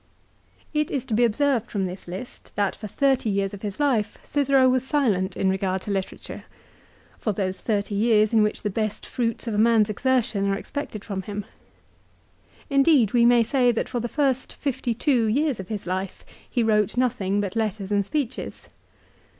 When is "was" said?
4.67-4.83